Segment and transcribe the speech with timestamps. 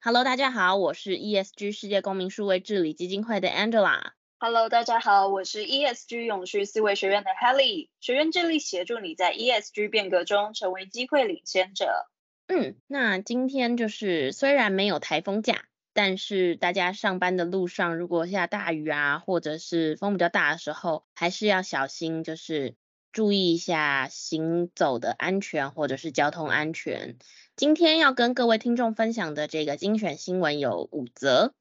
[0.00, 4.12] Hello，大家好，我是 ESG 世界公民数位治理基金会的 Angela。
[4.38, 7.88] Hello，大家好，我是 ESG 永续思维学院的 Helly。
[7.98, 12.06] 学院致力协助你在 ESG 变革中成为机会领先者。
[12.46, 22.76] 嗯，那今天就是虽然没有台风假，但是大家上班的路上如果下大雨啊，或者是风比较大的时候，还是要小心，就是
[23.18, 27.18] 注意一下行走的安全或者是交通安全。
[27.56, 31.52] 今天要跟各位听众分享的这个精选新闻有五则，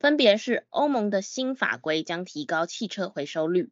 [0.00, 3.70] 分别是欧盟的新法规将提高汽车回收率，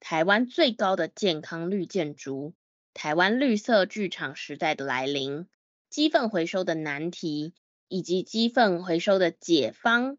[0.00, 2.52] 台湾最高的健康绿建筑，
[2.92, 5.46] 台湾绿色剧场时代的来临，
[5.88, 7.54] 鸡粪回收的难题，
[7.88, 10.18] 以及鸡粪回收的解方，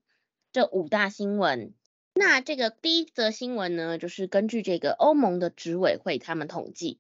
[0.51, 1.75] 这五大新闻。
[2.19, 6.99] 那这个第一则新闻呢，就是根据这个欧盟的执委会他们统计。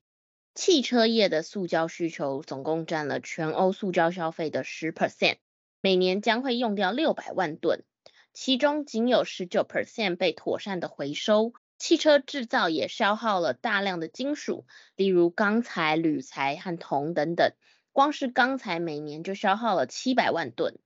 [0.53, 5.37] 汽车业的塑胶需求总共占了全欧塑胶消费的十 percent，
[5.81, 7.83] 每年将会用掉六百万吨，
[8.31, 11.51] 其中仅有十九 percent 被妥善的回收。
[11.79, 17.53] 汽车制造也消耗了大量的金属，例如钢材、铝材和铜等等，
[17.91, 20.77] 光是钢材每年就消耗了七百万吨。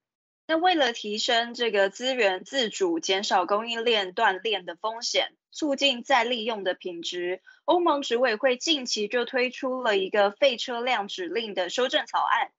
[0.51, 12.51] 那为了提升这个资源自主，减少供应链断裂的风险，促进再利用的品质，欧盟执委会近期就推出了一个废车辆指令的修正草案。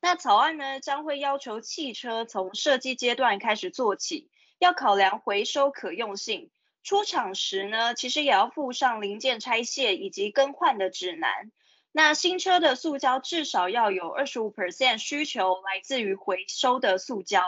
[0.00, 6.50] 那草案呢，将会要求汽车从设计阶段开始做起，要考量回收可用性，
[6.82, 11.52] 出厂时呢，其实也要附上零件拆卸以及更换的指南。
[11.96, 17.40] 那新车的塑胶至少要有二十五 percent 需求来自于回收的塑胶，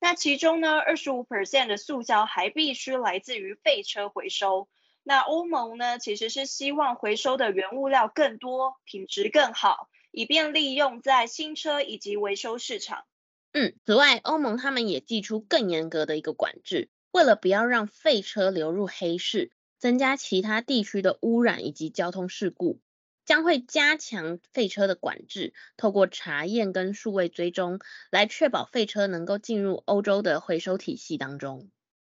[0.00, 4.70] 那其中呢，二十五 percent 的塑胶还必须来自于废车回收。
[5.02, 13.04] 那欧盟呢，其实是希望回收的原物料更多，品质更好，以便利用在新车以及维修市场。
[13.52, 22.80] 嗯，此外，欧盟他们也祭出更严格的一个管制，为了不要让废车流入黑市，增加其他地区的污染以及交通事故。
[23.24, 27.78] 将会加强废车的管制，透过查验跟数位追踪，
[28.10, 31.70] 来确保废车能够进入欧洲的回收体系当中。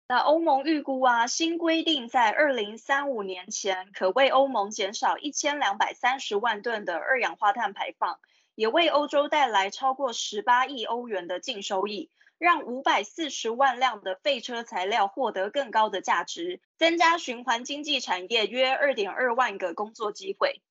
[0.09, 8.19] 那欧盟预估啊，新规定在二零三五年前，可为欧盟减少一千两百三十万吨的二氧化碳排放，
[8.56, 20.62] 也为欧洲带来超过十八亿欧元的净收益，让五百四十万辆的废车材料获得更高的价值，增加循环经济产业约二点二万个工作机会。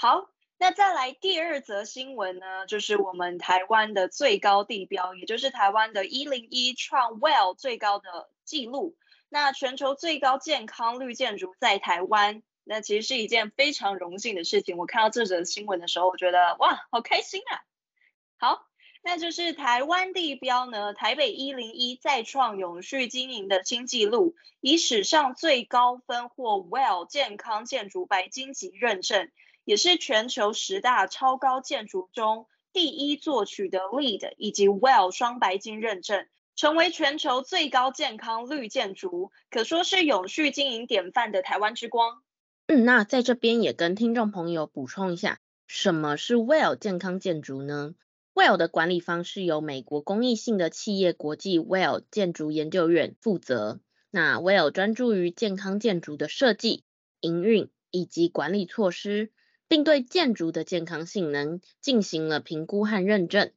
[0.00, 8.96] 好，那再来第二则新闻呢，就是我们台湾的最高地标，也就是台湾的一零一创 WELL 最高的纪录。
[9.28, 14.76] 那全球最高健康绿建筑在台湾，那其实是一件非常荣幸的事情。
[14.76, 17.58] 我看到这则新闻的时候，我觉得哇，好开心啊！
[18.38, 18.66] 好，
[19.02, 29.28] 那就是台湾地标呢，台北一零一再创永续经营的新纪录，以史上最高分获 WELL 健康建筑白金级认证。
[29.68, 42.22] 也是全球十大超高建筑中第一座取得 LEED 以及 WELL 双白金认证，成为全球最高健康绿建筑，可说是永续经营典范的台湾之光。
[42.68, 47.94] 嗯，那在这边也跟听众朋友补充一下，什么是 WELL 健康建筑呢
[48.32, 53.80] ？WELL 的管理方是由美国公益性的企业国际 WELL 建筑研究院负责。
[54.10, 56.84] 那 WELL 专注于健康建筑的设计、
[57.20, 59.30] 营运以及管理措施。
[59.68, 63.52] 并对建筑的健康性能进行了评估和认证，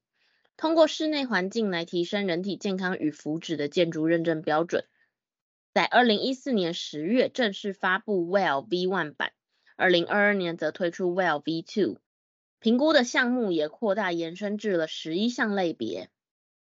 [0.58, 4.86] 通过室内环境来提升人体健康与福祉的建筑认证标准，
[5.74, 9.32] 在二零一四年十月正式发布 WELL v1 版，
[9.78, 11.98] 二零二二年则推出 WELL v2，
[12.60, 16.10] 评估的项目也扩大延伸至了十一项类别。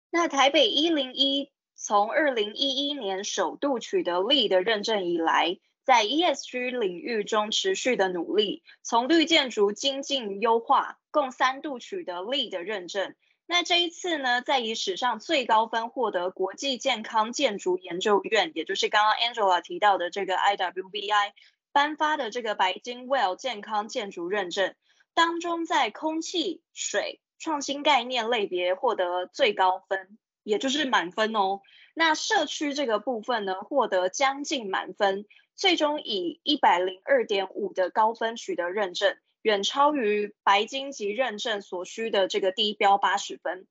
[0.09, 13.15] 那台北一零一从二零一一年首度取得 LEED 认证以来，在 ESG 领域中持续的努力，从绿建筑精进优化，共三度取得 LEED 的认证。
[13.47, 21.33] 那这一次呢，在以史上最高分获得国际健康建筑研究院，也就是刚刚 Angela 提到的这个 IWBI
[21.73, 24.75] 颁发的这个白金 WELL 健康建筑认证
[25.15, 30.19] 当中，在空气、水创新概念类别获得最高分。
[30.45, 31.61] 也就是满分哦。
[31.95, 35.25] 那社区这个部分呢，获得将近满分，
[35.63, 43.69] 最终以一百零二点五的高分取得认证，远超于白金级认证所需的这个低标八十分。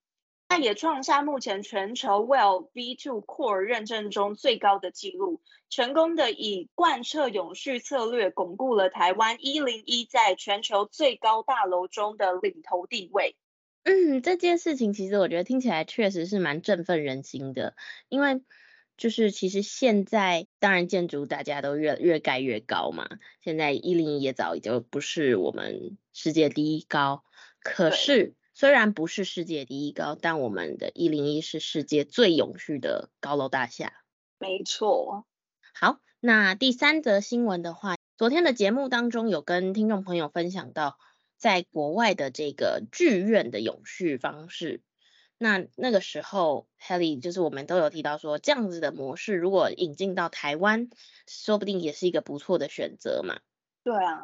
[0.47, 13.35] 那也创下目前全球 WELL V2 Core 认证中最高的纪录，成功的以贯彻永续策略，巩固了台湾一零一在全球最高大楼中的领头地位。
[13.83, 17.75] 嗯，这件事情其实我觉得听起来确实是蛮振奋人心的，
[18.07, 18.41] 因为
[19.01, 23.09] 就是其实现在当然建筑大家都越越盖越高嘛，
[23.42, 27.24] 现在一零一也早已经不是我们世界第一高，
[27.63, 28.36] 可是。
[28.53, 33.92] 虽然不是世界第一高，但我们的一零一是世界最永续的高楼大厦。
[34.38, 35.25] 没错。
[35.74, 41.00] 好，那第三则新闻的话，昨天的节目当中有跟听众朋友分享到，
[41.38, 44.83] 在国外的这个剧院的永续方式。
[45.43, 50.91] 那那个时候，Helly 就是我们都有提到说，这样子的模式如果引进到台湾，
[51.27, 53.39] 说不定也是一个不错的选择嘛。
[53.83, 54.21] 对啊。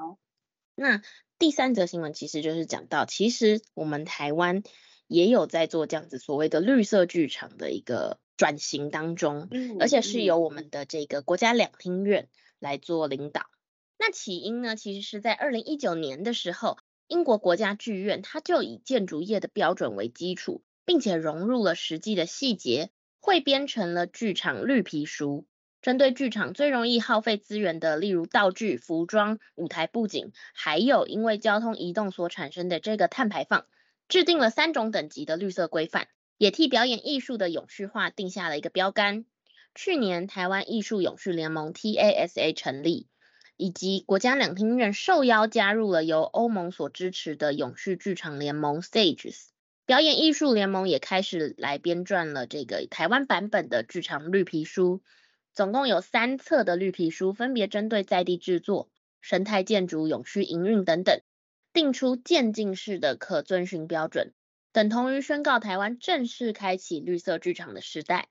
[0.75, 1.01] 那
[1.39, 4.61] 第三则新闻其实就是讲到，其实我们台湾
[5.07, 12.29] 也有在做这样子所谓的绿色剧场的一个转型当中，嗯，而且是由我们的这个国家两厅院
[12.59, 13.47] 来做领导。
[13.97, 16.77] 那起因呢，其实是在二零一九年的时候，
[17.07, 25.45] 英国国家剧院它就以建筑业的标准为基础，并且融入了实际的细节，汇编成了剧场绿皮书。
[25.81, 33.65] 针对剧场最容易耗费资源的，例如道具、服装、舞台布景，还有因为交通移动所产生的这个碳排放，
[34.07, 36.07] 制定了三种等级的绿色规范，
[36.37, 39.25] 也替表演艺术的永续化定下了一个标杆。
[39.75, 43.07] 去年台湾艺术永续联盟 TASA 成立，
[43.57, 49.49] 以及国家两厅院受邀加入了由欧盟所支持的永续剧场联盟 STAGES，
[49.87, 55.01] 表演艺术联盟也开始来编撰了这个台湾版本的剧场绿皮书。
[55.53, 58.89] 总共有三册的绿皮书，分别针对在地制作、
[59.21, 61.21] 生态建筑、永续营运等等，
[61.71, 64.33] 定出渐进式的可遵循标准，
[64.73, 68.27] 等同于宣告台湾正式开启绿色剧场的时代。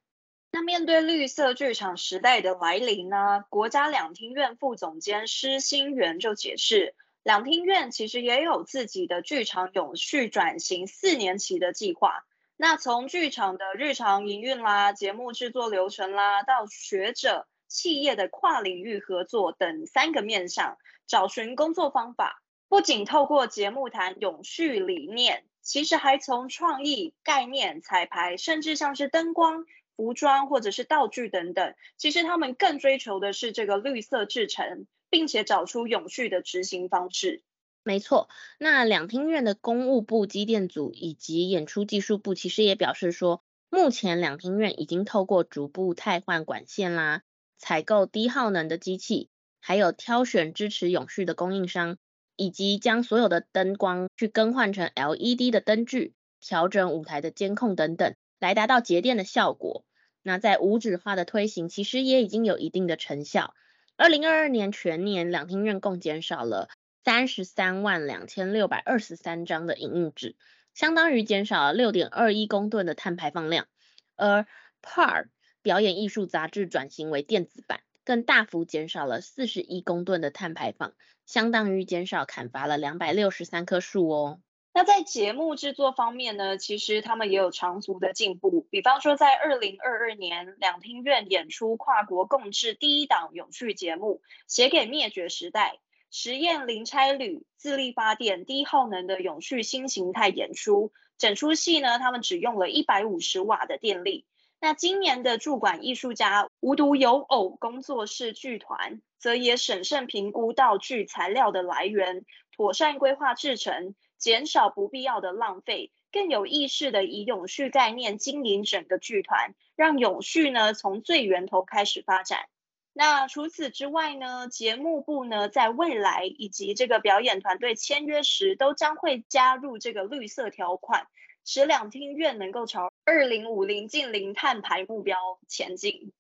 [0.53, 3.45] 那面对绿色剧场时代的来临呢？
[3.49, 6.95] 国家两厅院副总监施新元就解释，
[7.27, 12.25] 两厅院其实也有自己的剧场永续转型四年期的计划。
[12.57, 20.79] 那从剧场的日常营运啦、节目制作流程啦，到学者、企业的跨领域合作等三个面向，
[21.09, 22.45] 找寻工作方法。
[22.69, 29.65] 不仅透过节目谈永续理念，其实还从创意、概念、彩排，甚至像是灯光、
[29.97, 37.43] 服装或者是道具等等，其实他们更追求的是这个绿色制成，并且找出永续的执行方式。
[37.83, 38.29] 没错，
[38.59, 47.23] 那两厅院的公务部机电组以及演出技术部其实也表示说，目前两厅院已经透过逐步汰换管线啦，
[47.57, 51.97] 采购低耗能的机器，还有挑选支持永续的供应商，
[52.37, 59.87] 以及将所有的灯光去更换成 LED 的灯具，调整舞台的监控等等，来达到节电的效果。
[60.23, 63.55] 那在无纸化的推行，其实也已经有一定的成效。
[63.97, 66.69] 二零二二年全年两厅院共减少了。
[67.05, 70.35] 三十三万两千六百二十三张的影印纸，
[70.75, 73.69] 相当于减少了六点二一公吨的碳排放量。
[74.17, 74.45] 而
[74.83, 75.29] PAR
[75.63, 80.95] 表演艺术杂志转型为电子版，更大幅减少了四十一公吨的碳排放，
[81.27, 84.41] 相当于减少砍伐了两百六十三棵树哦。
[84.77, 88.67] 那在节目制作方面呢，其实他们也有长足的进步。
[88.71, 95.77] 比方说，在二零二二年，两厅院演出跨国共制第一档永续节目《写给灭绝时代》。
[96.11, 104.27] 实验零差旅、自力发电、低耗能的永续新形态演出，整出戏呢，他们只用了一百五十瓦的电力。
[104.61, 122.49] 那今年的驻馆艺术家无独有偶工作室剧团，则也审慎评估道具材料的来源，妥善规划制成，减少不必要的浪费，更有意识的以永续概念经营整个剧团，让永续呢从最源头开始发展。
[122.93, 131.07] 那除此之外呢，节目部呢，在未来以及这个表演团队签约时，都将会加入这个绿色条款，
[131.45, 136.15] 使两厅院能够朝二零五零净零碳排目标前进。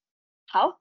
[0.46, 0.78] 好，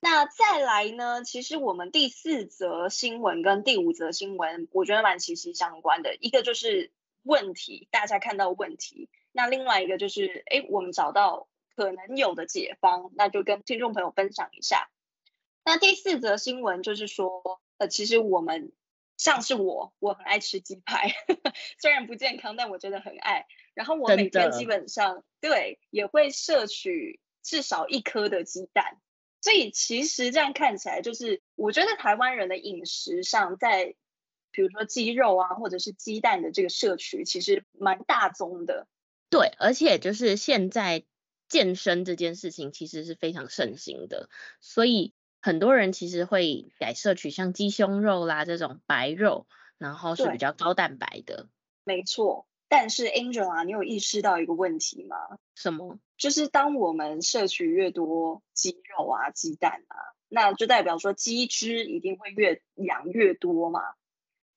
[0.00, 6.14] 那再来呢，其实我们第四则新闻跟第五则新闻，我觉得蛮息息相关的。
[6.20, 6.92] 一个就是
[7.24, 14.88] 问题，大家看到问题；那另外一个就是，哎，我们找到可能有的解方，那就跟听众朋友分享一下。
[15.64, 18.72] 那第四则新闻就是说，呃，其实我们
[19.16, 21.12] 像是我，我很爱吃鸡排，
[21.82, 23.46] 虽然不健康，但我真的很爱。
[23.74, 29.00] 然后我每天基本上对也会摄取至少一颗的鸡蛋。
[29.48, 33.94] 所以其实这样看起来，就是我觉得台湾人的饮食上，在
[34.50, 38.86] 比如说鸡肉啊，或者是鸡蛋的这个摄取，其实蛮大宗的。
[39.30, 41.02] 对，而且就是现在
[41.48, 44.28] 健身这件事情其实是非常盛行的，
[44.60, 49.46] 所以很多人其实会改摄取像鸡胸肉啦这种白肉，
[49.78, 51.48] 然后是比较高蛋白的。
[51.84, 52.46] 没错。
[52.68, 55.16] 但是 Angel 啊，你有意识到一个问题吗？
[55.54, 55.98] 什么？
[56.18, 59.96] 就是当我们摄取越多鸡肉啊、鸡蛋啊，
[60.28, 63.80] 那就代表说鸡只一定会越养越多嘛。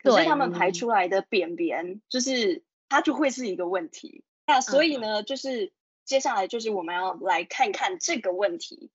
[0.04, 4.26] 可是他们排出来的便便，就是它就会是一个问题。
[4.48, 5.72] 那所以呢，就是
[6.04, 8.92] 接下来就是我们要来看看这个问题。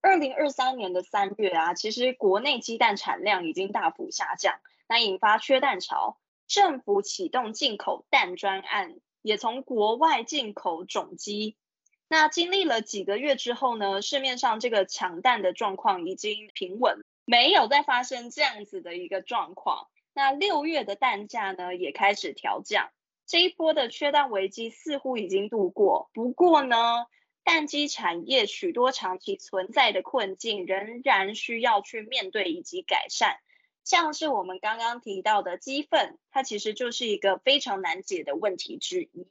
[0.00, 4.54] 二零二三年的三月啊，其实国内鸡蛋产量已经大幅下降，
[4.88, 6.18] 那引发缺蛋潮。
[6.46, 11.56] 政府启动进口蛋专案，也从国外进口种鸡。
[12.08, 19.88] 那经历了几个月之后呢，市面上这个抢蛋的状况已经平稳，没有再发生这样子的一个状况。
[20.14, 22.90] 那六月的蛋价呢，也开始调降。
[23.26, 27.06] 这一波的缺蛋危机似乎已经度过，不过呢，
[27.42, 33.38] 蛋鸡产业许多长期存在的困境仍然需要去面对以及改善。
[33.82, 39.26] 像是我们刚刚提到的鸡粪，它其实就是一个非常难解的问题之一。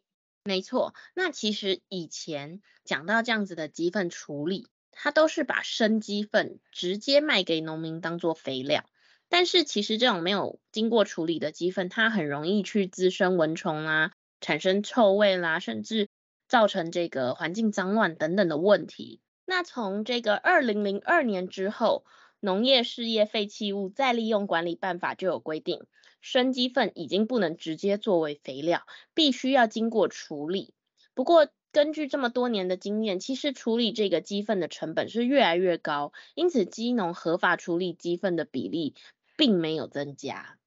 [0.48, 8.86] 没错，那其实以前讲到这样子的鸡粪处理，它都是把生鸡粪直接卖给农民当做肥料。
[9.28, 16.10] 但是其实这种没有经过处理的鸡粪，它很容易去滋生蚊虫啦，产生臭味啦，甚至
[16.48, 19.22] 造成这个环境脏乱等等的问题。
[19.46, 22.06] 那从这个二零零二年之后，
[22.40, 25.88] 农业事业废弃物再利用管理办法就有规定，
[26.26, 30.74] 生鸡粪已经不能直接作为肥料，必须要经过处理。
[31.14, 38.96] 不过，根据这么多年的经验，其实处理这个鸡粪的成本是越来越高，因此鸡农合法处理鸡粪的比例
[39.38, 40.58] 并没有增加。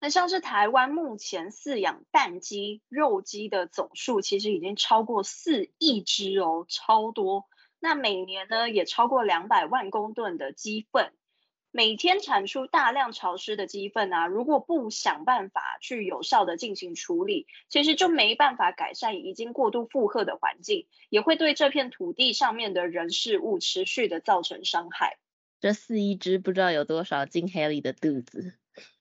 [0.00, 7.44] 那像是台湾目前饲养蛋鸡、肉鸡的总数，其实已经超过四亿只哦，超多。
[7.80, 11.12] 那每年呢，也超过两百万公吨的鸡粪，
[11.76, 25.18] 每天产出大量潮湿的鸡粪啊，如果不想办法去有效的进行处理，其实就没办法改善已经过度负荷的环境，也会对这片土地上面的人事物持续的造成伤害。
[25.60, 28.54] 这四亿只不知道有多少进黑里的肚子。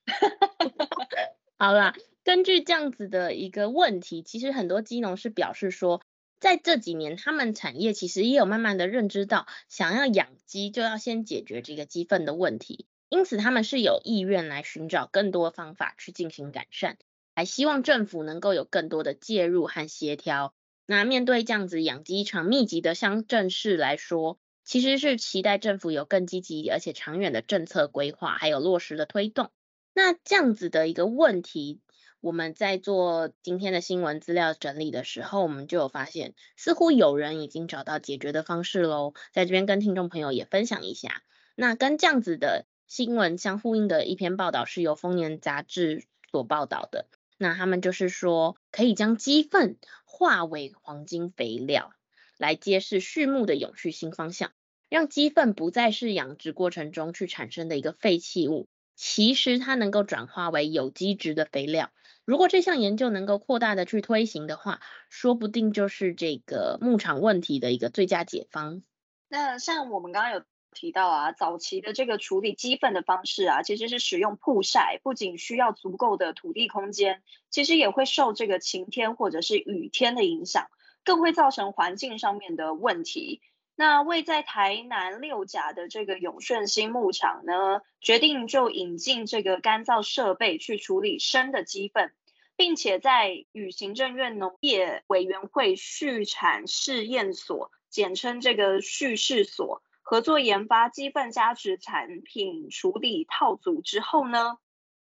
[1.58, 6.02] 好啦，根据这样子的一个问题，其实很多鸡农是表示说。
[6.46, 17.00] 在这几年，他们产业其实也有慢慢的认知到，想要养鸡就要先解决这个鸡粪的问题，因此他们是有意愿来寻找更多方法去进行改善，
[17.34, 20.54] 还希望政府能够有更多的介入和协调。
[20.86, 29.50] 那面对这样子养鸡场密集的乡镇市来说，其实是期待政府有更积极而且长远的政策规划，还有落实的推动。
[29.96, 31.82] 那这样子的一个问题。
[32.26, 39.14] 我们在做今天的新闻资料整理的时候，我们就有发现，似乎有人已经找到解决的方式喽。
[39.32, 41.22] 在这边跟听众朋友也分享一下。
[41.54, 47.06] 那跟这样子的新闻相呼应的一篇报道，是由丰年杂志所报道的。
[47.38, 51.94] 那他们就是说，可以将鸡粪化为黄金肥料，
[52.40, 54.52] 来揭示畜牧的永续新方向，
[54.90, 61.92] 让鸡粪不再是养殖过程中去产生的一个废弃物，其实它能够转化为有机质的肥料。
[62.26, 68.82] 如果这项研究能够扩大的去推行的话，说不定就是这个牧场问题的一个最佳解方。
[69.30, 80.68] 那像我们刚刚有提到啊，早期的这个处理鸡粪的方式啊，其实是使用曝晒，不仅需要足够的土地空间，其实也会受这个晴天或者是雨天的影响，
[81.04, 83.42] 更会造成环境上面的问题。
[83.78, 92.14] 那位在台南六甲的这个永顺新牧场呢，决定就引进这个干燥设备去处理生的鸡粪，
[92.56, 104.58] 并且在与行政院农业委员会畜产试验所，简称这个畜试所，合作研发鸡粪加值产品处理套组之后呢，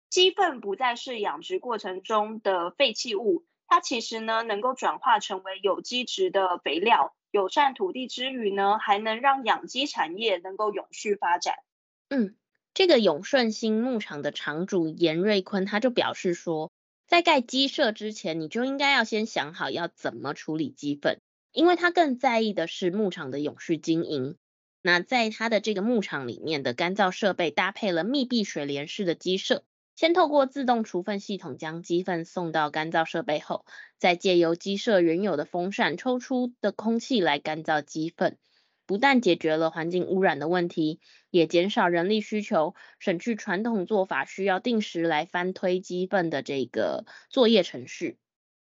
[0.08, 7.14] 鸡粪不再是养殖过程中的废弃物，它其实呢能够转化成为有机质的肥料。
[7.34, 11.56] 友善土地之余呢，还能让养鸡产业能够永续发展。
[12.08, 12.36] 嗯，
[12.76, 16.72] 这个永顺新牧场的场主严瑞坤他就表示说，
[17.08, 21.22] 在盖鸡舍之前，你就应该要先想好要怎么处理鸡粪，
[21.52, 24.36] 因为他更在意的是牧场的永续经营。
[24.84, 29.64] 那在他的这个牧场里面的干燥设备搭配了密闭水帘式的鸡舍，
[29.96, 33.66] 先透过自动处分系统将鸡粪送到干燥设备后，
[34.00, 38.38] 再借由鸡舍原有的风扇抽出的空气来干燥鸡粪，
[38.86, 48.18] 不但解决了环境污染的问题，也减少人力需求，省去传统做法需要定时来翻推鸡粪的这个作业程序。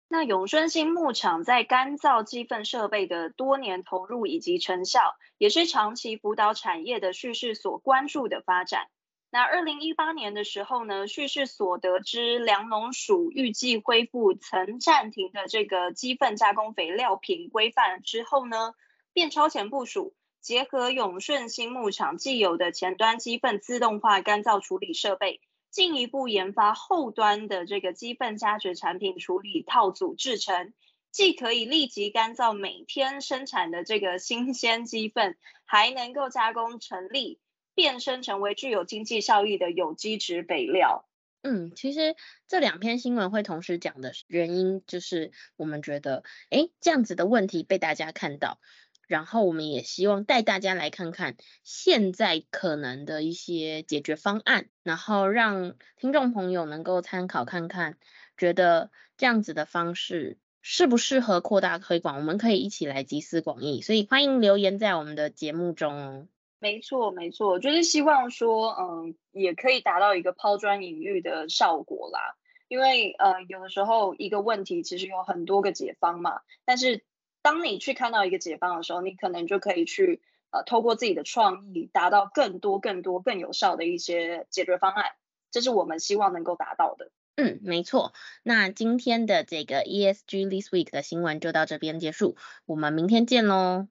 [0.09, 5.01] 那永顺新牧场在干燥鸡粪设备的多年投入以及成效，
[5.39, 8.89] 也是长期辅导产业的叙事所关注的发展。
[9.35, 18.75] 那二零一八年的时候呢，畜试所得知粮农署预计恢复曾暂停的这个鸡粪加工肥料品规范之后呢，
[19.15, 30.75] 便超前部署，结合永顺新牧场既有的前端鸡粪自动化干燥处理设备，进一步研发后端的这个鸡粪加值产品处理套组制成，
[31.11, 37.41] 既可以立即干燥每天生产的这个新鲜鸡粪，还能够加工成粒。
[37.75, 41.07] 变身成为具有经济效益的有机质肥料。
[41.45, 42.15] 嗯，其实
[42.47, 48.61] 这两篇新闻会同时讲的原因，就是我们觉得，诶，这样子的问题被大家看到，
[49.09, 57.99] 然后我们也希望带大家来看看现在可能的一些解决方案，然后让听众朋友能够参考看看，
[58.37, 63.83] 觉得这样子的方式适不适合扩大推广，我们可以一起来集思广益。
[63.83, 66.29] 所以欢迎留言在我们的节目中哦。
[66.63, 72.37] 没错，没错，就是希望说，嗯，也可以达到一个抛砖引玉的效果啦。
[72.69, 76.43] 因为，呃，有的时候一个问题其实有很多个解方嘛。
[76.65, 77.05] 但是，
[77.43, 85.07] 当你去看到一个解方的时候，你可能就可以去，呃，透过自己的创意，达到更多、更多、更有效的一些解决方案。
[85.51, 87.11] 这是我们希望能够达到的。
[87.35, 88.13] 嗯，没错。
[88.45, 93.89] 那今天的这个 ESG This Week 的新闻就到这边结束，我们明天见喽。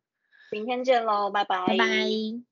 [0.52, 1.66] 明天见喽，拜拜。
[1.68, 2.51] 拜拜。